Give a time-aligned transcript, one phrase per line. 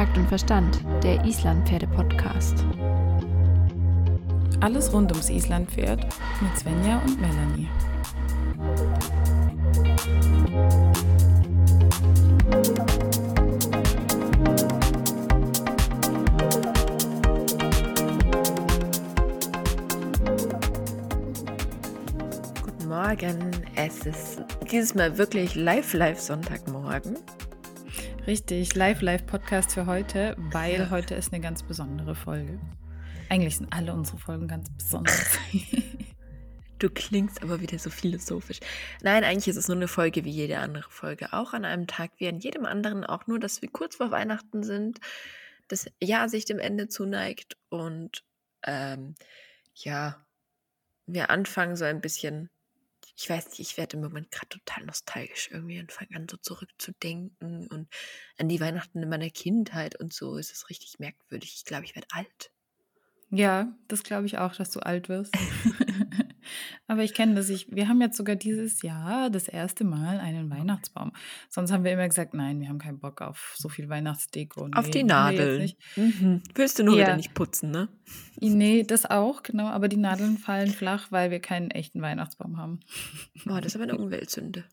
[0.00, 2.64] Takt und Verstand, der Islandpferde-Podcast.
[4.60, 6.06] Alles rund ums Islandpferd
[6.40, 7.68] mit Svenja und Melanie.
[22.62, 23.50] Guten Morgen.
[23.76, 24.42] Es ist
[24.72, 27.18] dieses Mal wirklich live, live Sonntagmorgen.
[28.26, 30.90] Richtig, Live-Live-Podcast für heute, weil Ja.
[30.90, 32.60] heute ist eine ganz besondere Folge.
[33.28, 35.38] Eigentlich sind alle unsere Folgen ganz besonders.
[36.78, 38.58] Du klingst aber wieder so philosophisch.
[39.02, 41.34] Nein, eigentlich ist es nur eine Folge wie jede andere Folge.
[41.34, 43.04] Auch an einem Tag wie an jedem anderen.
[43.04, 44.98] Auch nur, dass wir kurz vor Weihnachten sind,
[45.68, 48.24] das Jahr sich dem Ende zuneigt und
[48.62, 49.14] ähm,
[49.74, 50.24] ja,
[51.04, 52.48] wir anfangen so ein bisschen.
[53.22, 56.38] Ich weiß nicht, ich werde im Moment gerade total nostalgisch irgendwie und fange an, so
[56.38, 57.88] zurückzudenken und
[58.38, 60.38] an die Weihnachten in meiner Kindheit und so.
[60.38, 61.52] Es ist richtig merkwürdig.
[61.54, 62.50] Ich glaube, ich werde alt.
[63.30, 65.34] Ja, das glaube ich auch, dass du alt wirst.
[66.86, 67.48] Aber ich kenne das.
[67.48, 71.12] Ich, wir haben jetzt sogar dieses Jahr das erste Mal einen Weihnachtsbaum.
[71.48, 74.68] Sonst haben wir immer gesagt, nein, wir haben keinen Bock auf so viel Weihnachtsdeko.
[74.74, 75.72] Auf Nee, die wir jetzt Nadeln.
[75.96, 76.42] Mhm.
[76.54, 77.02] Willst du nur Ja.
[77.06, 77.88] wieder nicht putzen, ne?
[78.40, 79.66] Nee, das auch, genau.
[79.66, 82.80] Aber die Nadeln fallen flach, weil wir keinen echten Weihnachtsbaum haben.
[83.44, 84.64] Boah, das ist aber eine Umweltsünde.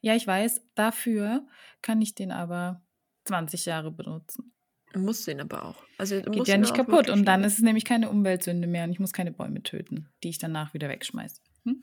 [0.00, 1.44] Ja, ich weiß, dafür
[1.82, 2.82] kann ich den aber
[3.24, 4.52] 20 Jahre benutzen.
[4.94, 5.82] Du musst den aber auch.
[5.98, 7.10] Also, Geht ja nicht kaputt.
[7.10, 10.28] Und dann ist es nämlich keine Umweltsünde mehr und ich muss keine Bäume töten, die
[10.28, 11.40] ich danach wieder wegschmeiße.
[11.64, 11.82] Hm?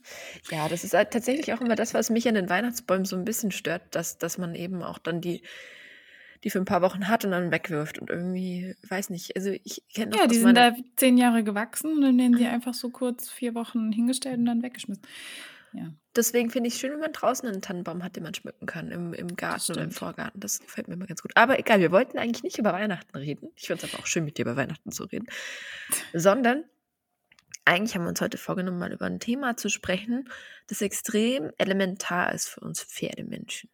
[0.50, 3.26] Ja, das ist halt tatsächlich auch immer das, was mich an den Weihnachtsbäumen so ein
[3.26, 5.44] bisschen stört, dass, dass man eben auch dann die,
[6.46, 8.00] die für ein paar Wochen hat und dann wegwirft.
[8.00, 12.02] Und irgendwie, weiß nicht, also ich kenne Ja, die sind da zehn Jahre gewachsen und
[12.04, 15.04] dann werden sie einfach so kurz vier Wochen hingestellt und dann weggeschmissen.
[15.74, 18.66] Ja, Deswegen finde ich es schön, wenn man draußen einen Tannenbaum hat, den man schmücken
[18.66, 19.92] kann, im, im Garten oder im.
[19.92, 20.40] Vorgarten.
[20.40, 21.32] Das gefällt mir immer ganz gut.
[21.36, 23.50] Aber egal, wir wollten eigentlich nicht über Weihnachten reden.
[23.56, 25.28] Ich finde es aber auch schön, mit dir über Weihnachten zu reden.
[26.14, 26.66] Sondern
[27.64, 30.30] eigentlich haben wir uns heute vorgenommen, mal über ein Thema zu sprechen,
[30.68, 33.70] das extrem elementar ist für uns Pferdemenschen.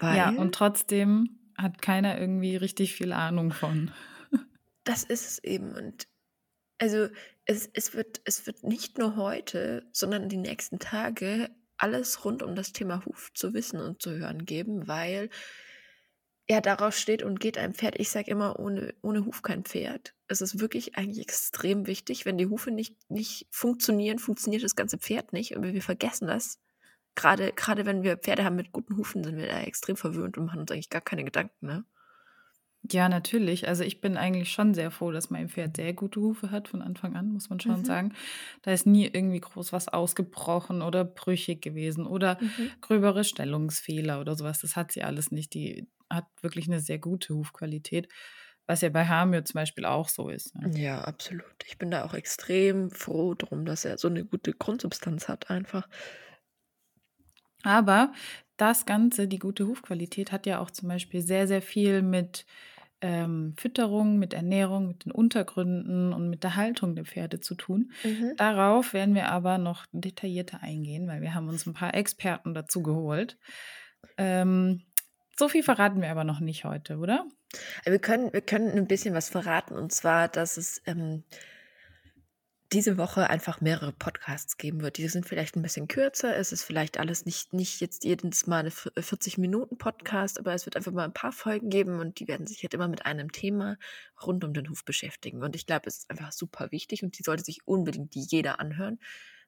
[0.00, 3.90] Weil ja, und trotzdem hat keiner irgendwie richtig viel Ahnung von.
[4.84, 5.74] das ist es eben.
[5.74, 6.06] Und
[6.78, 7.08] also
[7.46, 11.48] es, es, wird, es wird nicht nur heute, sondern die nächsten Tage
[11.78, 15.30] alles rund um das Thema Huf zu wissen und zu hören geben, weil
[16.48, 17.98] ja darauf steht und geht ein Pferd.
[17.98, 20.14] Ich sage immer, ohne, ohne Huf kein Pferd.
[20.28, 22.24] Es ist wirklich eigentlich extrem wichtig.
[22.24, 25.56] Wenn die Hufe nicht, nicht funktionieren, funktioniert das ganze Pferd nicht.
[25.56, 26.58] Und wir vergessen das.
[27.14, 30.46] Gerade, gerade wenn wir Pferde haben mit guten Hufen, sind wir da extrem verwöhnt und
[30.46, 31.84] machen uns eigentlich gar keine Gedanken, ne?
[32.90, 33.66] Ja, natürlich.
[33.68, 36.82] Also ich bin eigentlich schon sehr froh, dass mein Pferd sehr gute Hufe hat von
[36.82, 37.84] Anfang an, muss man schon Mhm.
[37.84, 38.14] sagen.
[38.62, 42.38] Da ist nie irgendwie groß was ausgebrochen oder brüchig gewesen oder
[42.82, 44.60] gröbere Stellungsfehler oder sowas.
[44.60, 45.54] Das hat sie alles nicht.
[45.54, 48.08] Die hat wirklich eine sehr gute Hufqualität,
[48.66, 50.54] was ja bei Hamir zum Beispiel auch so ist.
[50.54, 50.70] ne?
[50.74, 51.64] Ja, absolut.
[51.66, 55.88] Ich bin da auch extrem froh drum, dass er so eine gute Grundsubstanz hat, einfach.
[57.62, 58.12] Aber
[58.56, 62.46] das Ganze, die gute Hufqualität, hat ja auch zum Beispiel sehr, sehr viel mit
[63.00, 67.92] ähm, Fütterung, mit Ernährung, mit den Untergründen und mit der Haltung der Pferde zu tun.
[68.36, 72.82] Darauf werden wir aber noch detaillierter eingehen, weil wir haben uns ein paar Experten dazu
[72.82, 73.38] geholt.
[74.16, 74.82] Ähm,
[75.38, 77.26] so viel verraten wir aber noch nicht heute, oder?
[77.84, 81.24] Wir können, wir können ein bisschen was verraten, und zwar, dass es ähm,
[82.76, 84.98] diese Woche einfach mehrere Podcasts geben wird.
[84.98, 86.36] Die sind vielleicht ein bisschen kürzer.
[86.36, 90.92] Es ist vielleicht alles nicht, nicht jetzt jedes Mal eine 40-Minuten-Podcast, aber es wird einfach
[90.92, 93.78] mal ein paar Folgen geben und die werden sich halt immer mit einem Thema
[94.26, 95.42] rund um den Huf beschäftigen.
[95.42, 99.00] Und ich glaube, es ist einfach super wichtig und die sollte sich unbedingt jeder anhören,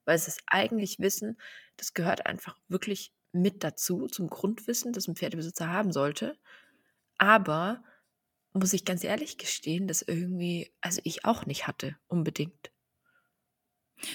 [0.06, 1.38] weil es ist eigentlich Wissen,
[1.76, 6.38] das gehört einfach wirklich mit dazu, zum Grundwissen, das ein Pferdebesitzer haben sollte.
[7.18, 7.84] Aber
[8.54, 12.70] muss ich ganz ehrlich gestehen, dass irgendwie, also ich auch nicht hatte, unbedingt.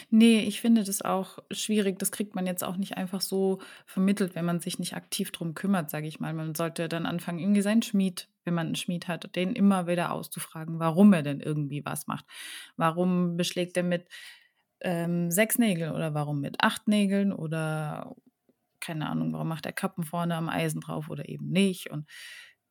[0.10, 2.00] Nee, ich finde das auch schwierig.
[2.00, 5.54] Das kriegt man jetzt auch nicht einfach so vermittelt, wenn man sich nicht aktiv drum
[5.56, 6.34] kümmert, sage ich mal.
[6.34, 10.12] Man sollte dann anfangen, irgendwie seinen Schmied, wenn man einen Schmied hat, den immer wieder
[10.12, 12.26] auszufragen, warum er denn irgendwie was macht.
[12.78, 14.08] Warum beschlägt er mit
[14.82, 18.16] ähm, sechs Nägeln oder warum mit acht Nägeln oder
[18.80, 21.90] keine Ahnung, warum macht er Kappen vorne am Eisen drauf oder eben nicht.
[21.90, 22.06] Und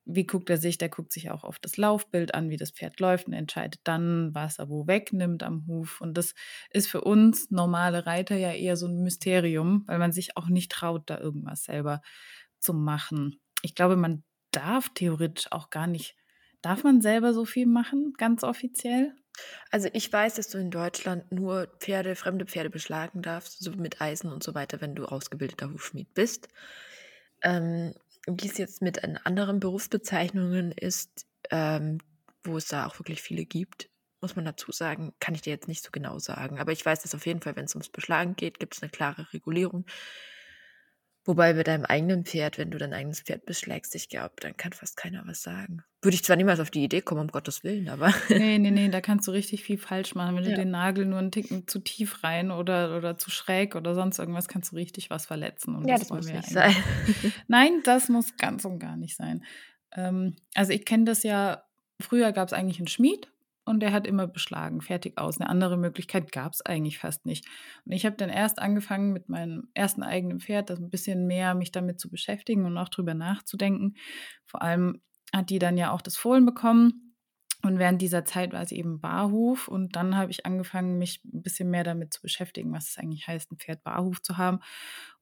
[0.05, 0.79] wie guckt er sich?
[0.79, 4.35] Der guckt sich auch auf das Laufbild an, wie das Pferd läuft und entscheidet dann,
[4.35, 6.01] was er wo wegnimmt am Huf.
[6.01, 6.35] Und das
[6.71, 10.73] ist für uns normale Reiter ja eher so ein Mysterium, weil man sich auch nicht
[10.73, 12.01] traut, da irgendwas selber
[12.59, 13.41] zu machen.
[13.63, 16.17] Ich glaube, man darf theoretisch auch gar nicht,
[16.63, 19.15] darf man selber so viel machen, ganz offiziell?
[19.71, 24.01] Also ich weiß, dass du in Deutschland nur Pferde, fremde Pferde beschlagen darfst, so mit
[24.01, 26.49] Eisen und so weiter, wenn du ausgebildeter Hufschmied bist.
[27.43, 27.95] Ähm,
[28.27, 31.99] wie es jetzt mit anderen Berufsbezeichnungen ist, ähm,
[32.45, 33.89] wo es da auch wirklich viele gibt,
[34.21, 36.59] muss man dazu sagen, kann ich dir jetzt nicht so genau sagen.
[36.59, 38.91] Aber ich weiß, dass auf jeden Fall, wenn es ums Beschlagen geht, gibt es eine
[38.91, 39.85] klare Regulierung.
[41.25, 44.73] Wobei bei deinem eigenen Pferd, wenn du dein eigenes Pferd beschlägst, ich glaube, dann kann
[44.73, 45.85] fast keiner was sagen.
[46.05, 48.13] Würde ich zwar niemals auf die Idee kommen, um Gottes Willen, aber.
[48.29, 50.35] Nee, nee, nee, da kannst du richtig viel falsch machen.
[50.37, 50.51] Wenn ja.
[50.51, 54.19] du den Nagel nur einen Ticken zu tief rein oder, oder zu schräg oder sonst
[54.19, 55.77] irgendwas, kannst du richtig was verletzen.
[55.77, 56.75] Und ja, das, das muss nicht sein.
[57.47, 59.45] Nein, das muss ganz und gar nicht sein.
[59.95, 61.63] Ähm, also ich kenne das ja,
[62.01, 63.31] früher gab es eigentlich einen Schmied
[63.65, 65.41] und der hat immer beschlagen, fertig aus.
[65.41, 67.47] Eine andere Möglichkeit gab es eigentlich fast nicht.
[67.85, 71.55] Und ich habe dann erst angefangen, mit meinem ersten eigenen Pferd das ein bisschen mehr
[71.55, 73.95] mich damit zu beschäftigen und auch drüber nachzudenken.
[74.45, 75.01] Vor allem
[75.33, 77.15] hat die dann ja auch das Fohlen bekommen.
[77.65, 81.43] Und während dieser Zeit war sie eben Barhof und dann habe ich angefangen, mich ein
[81.43, 84.59] bisschen mehr damit zu beschäftigen, was es eigentlich heißt, ein Pferd Barhof zu haben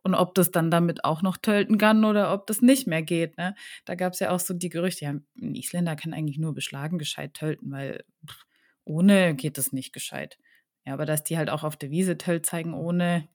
[0.03, 3.37] und ob das dann damit auch noch tölten kann oder ob das nicht mehr geht.
[3.37, 3.55] Ne?
[3.85, 6.99] Da gab es ja auch so die Gerüchte, ja, ein Isländer kann eigentlich nur beschlagen
[6.99, 8.47] gescheit tölten, weil pff,
[8.85, 10.39] ohne geht es nicht gescheit.
[10.87, 13.29] Ja, aber dass die halt auch auf der Wiese tölt zeigen ohne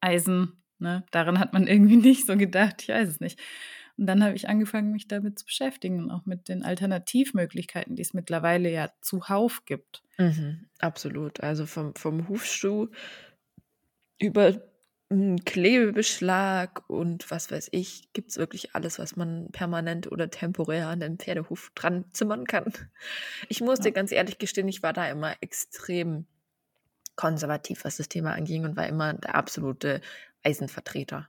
[0.00, 1.04] Eisen, ne?
[1.10, 3.38] daran hat man irgendwie nicht so gedacht, ich weiß es nicht.
[3.98, 8.02] Und dann habe ich angefangen, mich damit zu beschäftigen und auch mit den Alternativmöglichkeiten, die
[8.02, 10.02] es mittlerweile ja zuhauf gibt.
[10.18, 11.40] Mhm, absolut.
[11.40, 12.88] Also vom, vom Hufschuh
[14.18, 14.60] über
[15.08, 20.98] Klebebeschlag und was weiß ich, gibt es wirklich alles, was man permanent oder temporär an
[20.98, 22.72] den Pferdehuf dran zimmern kann.
[23.48, 23.84] Ich muss ja.
[23.84, 26.26] dir ganz ehrlich gestehen, ich war da immer extrem
[27.14, 30.00] konservativ, was das Thema anging und war immer der absolute
[30.42, 31.28] Eisenvertreter.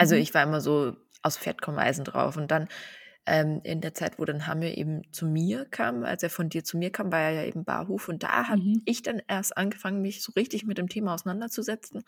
[0.00, 0.22] Also mhm.
[0.22, 2.38] ich war immer so, aus Pferd kommen Eisen drauf.
[2.38, 2.68] Und dann
[3.26, 6.64] ähm, in der Zeit, wo dann Hammer eben zu mir kam, als er von dir
[6.64, 8.08] zu mir kam, war er ja eben Barhof.
[8.08, 8.82] Und da habe mhm.
[8.86, 12.02] ich dann erst angefangen, mich so richtig mit dem Thema auseinanderzusetzen.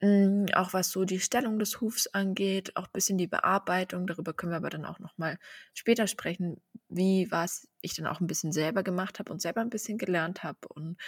[0.00, 4.08] Mhm, auch was so die Stellung des Hufs angeht, auch ein bisschen die Bearbeitung.
[4.08, 5.38] Darüber können wir aber dann auch nochmal
[5.72, 9.70] später sprechen, wie was ich dann auch ein bisschen selber gemacht habe und selber ein
[9.70, 10.66] bisschen gelernt habe.
[10.68, 10.98] Und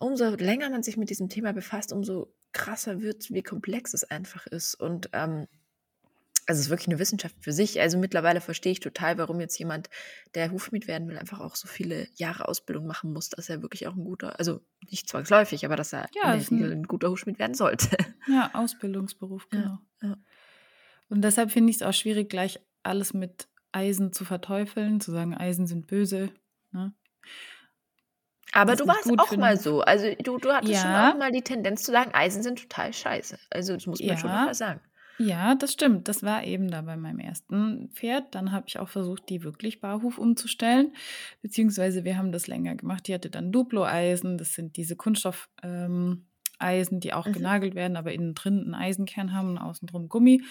[0.00, 4.46] umso länger man sich mit diesem Thema befasst, umso krasser wird, wie komplex es einfach
[4.46, 4.74] ist.
[4.74, 5.46] Und ähm,
[6.46, 7.80] also es ist wirklich eine Wissenschaft für sich.
[7.80, 9.88] Also mittlerweile verstehe ich total, warum jetzt jemand,
[10.34, 13.86] der Hufmiet werden will, einfach auch so viele Jahre Ausbildung machen muss, dass er wirklich
[13.86, 14.60] auch ein guter, also
[14.90, 17.96] nicht zwangsläufig, aber dass er ja, in der ein, ein guter Hufschmied werden sollte.
[18.26, 19.80] Ja, Ausbildungsberuf, genau.
[20.00, 20.16] Ja, ja.
[21.10, 25.34] Und deshalb finde ich es auch schwierig, gleich alles mit Eisen zu verteufeln, zu sagen,
[25.34, 26.30] Eisen sind böse.
[26.72, 26.94] Ne?
[28.54, 29.80] Aber du warst auch mal so.
[29.80, 30.80] Also du, du hattest ja.
[30.80, 33.38] schon auch mal die Tendenz zu sagen, Eisen sind total scheiße.
[33.50, 34.16] Also das muss man ja.
[34.16, 34.80] schon mal sagen.
[35.18, 36.08] Ja, das stimmt.
[36.08, 38.34] Das war eben da bei meinem ersten Pferd.
[38.34, 40.92] Dann habe ich auch versucht, die wirklich Barhof umzustellen.
[41.42, 43.06] Beziehungsweise wir haben das länger gemacht.
[43.06, 44.38] Die hatte dann Duplo-Eisen.
[44.38, 46.24] Das sind diese Kunststoffeisen,
[46.62, 47.32] ähm, die auch mhm.
[47.32, 50.42] genagelt werden, aber innen drin einen Eisenkern haben und außen drum Gummi.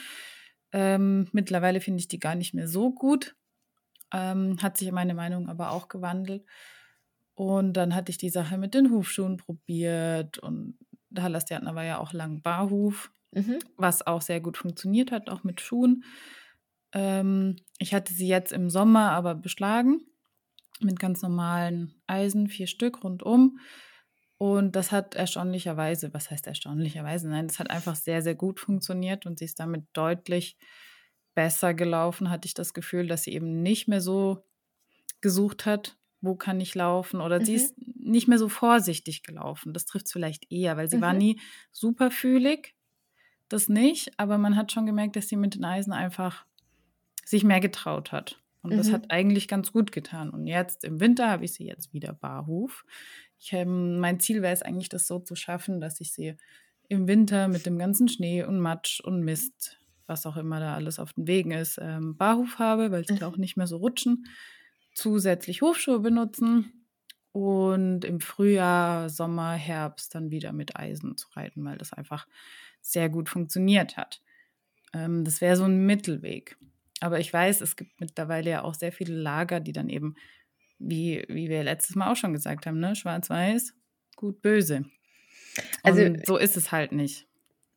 [0.71, 3.35] Ähm, mittlerweile finde ich die gar nicht mehr so gut.
[4.13, 6.45] Ähm, hat sich meine Meinung aber auch gewandelt.
[7.35, 10.77] Und dann hatte ich die Sache mit den Hufschuhen probiert und
[11.17, 13.59] Hallastiatner war ja auch lang Barhuf, mhm.
[13.77, 16.03] was auch sehr gut funktioniert hat, auch mit Schuhen.
[16.93, 20.01] Ähm, ich hatte sie jetzt im Sommer aber beschlagen
[20.81, 23.59] mit ganz normalen Eisen, vier Stück rundum.
[24.37, 27.29] Und das hat erstaunlicherweise, was heißt erstaunlicherweise?
[27.29, 30.57] Nein, das hat einfach sehr, sehr gut funktioniert und sie ist damit deutlich
[31.33, 34.43] besser gelaufen, hatte ich das Gefühl, dass sie eben nicht mehr so
[35.21, 37.19] gesucht hat, wo kann ich laufen?
[37.19, 37.45] Oder mhm.
[37.45, 39.73] sie ist nicht mehr so vorsichtig gelaufen.
[39.73, 41.01] Das trifft es vielleicht eher, weil sie mhm.
[41.01, 41.39] war nie
[41.71, 42.75] super fühlig.
[43.49, 46.45] Das nicht, aber man hat schon gemerkt, dass sie mit den Eisen einfach
[47.25, 48.41] sich mehr getraut hat.
[48.61, 48.77] Und mhm.
[48.77, 50.29] das hat eigentlich ganz gut getan.
[50.29, 52.85] Und jetzt im Winter habe ich sie jetzt wieder barhof.
[53.37, 56.37] Ich, ähm, mein Ziel wäre es eigentlich, das so zu schaffen, dass ich sie
[56.87, 59.77] im Winter mit dem ganzen Schnee und Matsch und Mist,
[60.07, 63.27] was auch immer da alles auf den Wegen ist, ähm, barhof habe, weil sie da
[63.27, 64.25] auch nicht mehr so rutschen
[64.93, 66.85] zusätzlich Hufschuhe benutzen
[67.31, 72.27] und im Frühjahr, Sommer, Herbst dann wieder mit Eisen zu reiten, weil das einfach
[72.81, 74.21] sehr gut funktioniert hat.
[74.93, 76.57] Ähm, das wäre so ein Mittelweg.
[76.99, 80.15] Aber ich weiß, es gibt mittlerweile ja auch sehr viele Lager, die dann eben,
[80.79, 83.73] wie, wie wir letztes Mal auch schon gesagt haben, ne, schwarz-weiß,
[84.15, 84.85] gut, böse.
[85.81, 87.27] Also so ist es halt nicht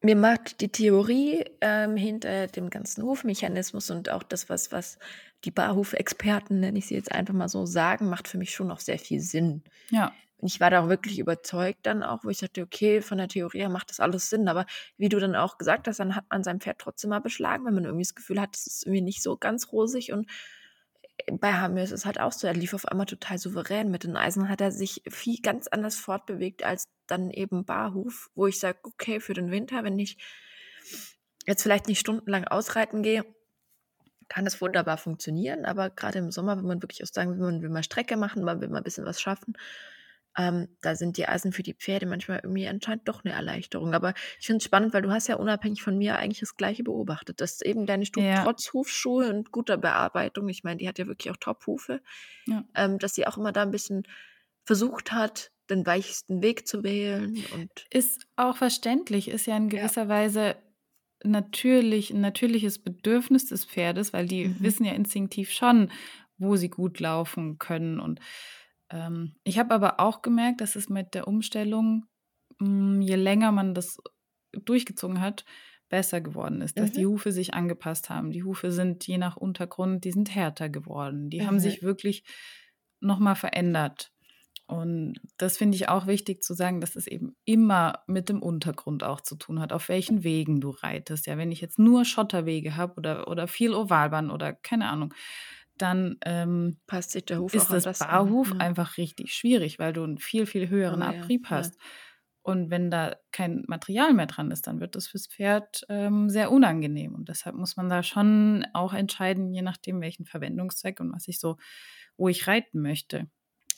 [0.03, 4.99] mir macht die Theorie ähm, hinter dem ganzen Hufmechanismus und auch das, was, was
[5.45, 8.81] die Barhuf-Experten, nenne ich sie jetzt einfach mal so, sagen, macht für mich schon noch
[8.81, 9.63] sehr viel Sinn.
[9.91, 10.13] Ja.
[10.39, 13.29] Und ich war da auch wirklich überzeugt dann auch, wo ich sagte, okay, von der
[13.29, 14.49] Theorie her macht das alles Sinn.
[14.49, 14.67] Aber
[14.99, 17.75] wie du dann auch gesagt hast, dann hat man sein Pferd trotzdem mal beschlagen, wenn
[17.75, 20.31] man irgendwie das Gefühl hat, es ist irgendwie nicht so ganz rosig und
[21.33, 23.91] bei Hamir ist es halt auch so, er lief auf einmal total souverän.
[23.91, 28.47] Mit den Eisen hat er sich viel ganz anders fortbewegt als dann eben Barhof, wo
[28.47, 30.19] ich sage, okay, für den Winter, wenn ich
[31.47, 33.25] jetzt vielleicht nicht stundenlang ausreiten gehe,
[34.29, 37.63] kann das wunderbar funktionieren, aber gerade im Sommer, wenn man wirklich auch sagen will, man
[37.63, 39.57] will mal Strecke machen, man will mal ein bisschen was schaffen,
[40.37, 43.95] ähm, da sind die Eisen für die Pferde manchmal irgendwie anscheinend doch eine Erleichterung.
[43.95, 46.85] Aber ich finde es spannend, weil du hast ja unabhängig von mir eigentlich das Gleiche
[46.85, 48.35] beobachtet, dass eben deine Stute Ja.
[48.35, 52.01] trotz Hufschuhe und guter Bearbeitung, ich meine, die hat ja wirklich auch Top-Hufe,
[52.47, 52.65] Ja.
[52.75, 54.05] ähm, dass sie auch immer da ein bisschen
[54.65, 59.73] versucht hat, den weichsten Weg zu wählen und Ist auch verständlich, ist ja in Ja.
[59.81, 60.57] gewisser Weise
[61.25, 64.63] natürlich ein natürliches Bedürfnis des Pferdes, weil die Mhm.
[64.63, 65.91] wissen ja instinktiv schon,
[66.39, 68.01] wo sie gut laufen können.
[68.01, 68.21] Und
[68.91, 72.07] ähm, ich habe aber auch gemerkt, dass es mit der Umstellung,
[72.61, 73.99] mm, je länger man das
[74.53, 75.45] durchgezogen hat,
[75.89, 76.93] besser geworden ist, dass Mhm.
[76.93, 78.33] die Hufe sich angepasst haben.
[78.33, 81.31] Die Hufe sind je nach Untergrund, die sind härter geworden.
[81.31, 81.61] Die haben Mhm.
[81.61, 82.25] sich wirklich
[83.01, 84.11] nochmal verändert.
[84.69, 89.05] Und das finde ich auch wichtig zu sagen, dass es eben immer mit dem Untergrund
[89.05, 91.27] auch zu tun hat, auf welchen Wegen du reitest.
[91.27, 95.15] Ja, wenn ich jetzt nur Schotterwege habe oder, oder viel Ovalbahn oder keine Ahnung,
[95.79, 98.09] dann ähm, passt sich der Huf ist das an.
[98.09, 98.59] Barhuf Ja.
[98.59, 101.57] einfach richtig schwierig, weil du einen viel, viel höheren Oh Abrieb ja.
[101.57, 101.77] hast.
[102.43, 106.53] Und wenn da kein Material mehr dran ist, dann wird das fürs Pferd ähm, sehr
[106.53, 107.15] unangenehm.
[107.15, 111.41] Und deshalb muss man da schon auch entscheiden, je nachdem, welchen Verwendungszweck und was ich
[111.41, 111.57] so,
[112.17, 113.27] wo ich reiten möchte.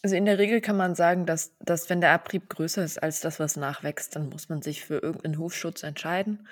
[0.03, 3.21] Also in der Regel kann man sagen, dass, dass wenn der Abrieb größer ist als
[3.21, 6.47] das, was nachwächst, dann muss man sich für irgendeinen Hufschutz entscheiden.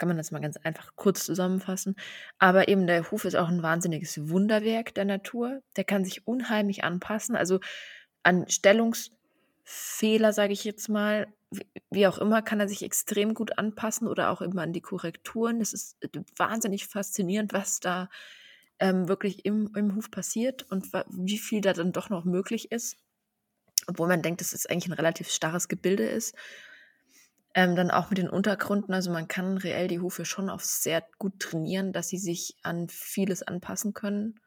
[0.00, 1.94] Kann man das mal ganz einfach kurz zusammenfassen.
[2.38, 5.60] Aber eben der Huf ist auch ein wahnsinniges Wunderwerk der Natur.
[5.76, 7.36] Der kann sich unheimlich anpassen.
[7.36, 7.60] Also
[8.22, 11.26] an Stellungsfehler, sage ich jetzt mal,
[11.90, 15.60] wie, auch immer, kann er sich extrem gut anpassen oder auch immer an die Korrekturen.
[15.60, 15.98] Es ist
[16.34, 18.08] wahnsinnig faszinierend, was da
[18.78, 22.96] ähm, wirklich im, im Huf passiert und wie viel da dann doch noch möglich ist.
[23.86, 26.34] Obwohl man denkt, dass es eigentlich ein relativ starres Gebilde ist.
[27.54, 31.04] Ähm, dann auch mit den Untergründen, also man kann reell die Hufe schon auf sehr
[31.18, 34.38] gut trainieren, dass sie sich an vieles anpassen können.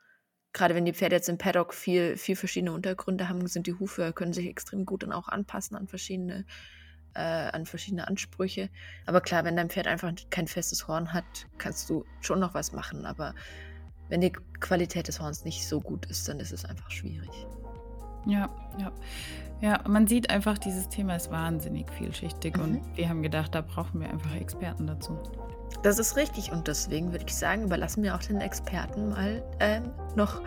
[0.53, 4.13] Gerade wenn die Pferde jetzt im Paddock viel, viel verschiedene Untergründe haben, sind die Hufe,
[4.13, 6.45] können sich extrem gut dann auch anpassen an verschiedene,
[7.13, 8.69] äh, an verschiedene Ansprüche.
[9.05, 11.25] Aber klar, wenn dein Pferd einfach kein festes Horn hat,
[11.57, 13.05] kannst du schon noch was machen.
[13.05, 13.33] Aber
[14.07, 17.31] wenn die Qualität des Horns nicht so gut ist, dann ist es einfach schwierig.
[18.25, 18.49] Ja,
[18.79, 18.91] ja.
[19.61, 22.63] Ja, man sieht einfach, dieses Thema ist wahnsinnig vielschichtig Mhm.
[22.63, 25.17] und wir haben gedacht, da brauchen wir einfach Experten dazu.
[25.83, 29.83] Das ist richtig und deswegen würde ich sagen, überlassen wir auch den Experten mal ähm,
[30.15, 30.41] noch,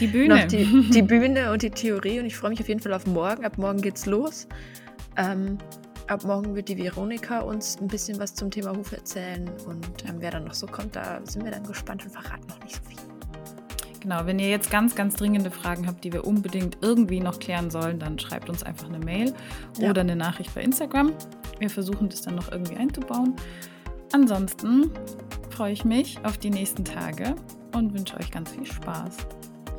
[0.00, 0.36] Die Bühne.
[0.36, 3.06] noch die, die Bühne und die Theorie und ich freue mich auf jeden Fall auf
[3.06, 3.44] morgen.
[3.44, 4.48] Ab morgen geht's los.
[5.18, 5.58] Ähm,
[6.06, 10.16] ab morgen wird die Veronika uns ein bisschen was zum Thema Hufe erzählen und ähm,
[10.20, 12.82] wer dann noch so kommt, da sind wir dann gespannt und verraten noch nicht so
[12.88, 12.97] viel.
[14.08, 17.70] Genau, wenn ihr jetzt ganz, ganz dringende Fragen habt, die wir unbedingt irgendwie noch klären
[17.70, 19.34] sollen, dann schreibt uns einfach eine Mail
[19.76, 19.90] Ja.
[19.90, 21.12] oder eine Nachricht bei Instagram.
[21.58, 23.34] Wir versuchen das dann noch irgendwie einzubauen.
[24.12, 24.90] Ansonsten
[25.50, 27.34] freue ich mich auf die nächsten Tage
[27.74, 29.18] und wünsche euch ganz viel Spaß.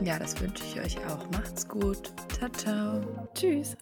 [0.03, 1.27] Ja, das wünsche ich euch auch.
[1.31, 2.13] Macht's gut.
[2.37, 3.01] Ciao, ciao.
[3.33, 3.75] Tschüss.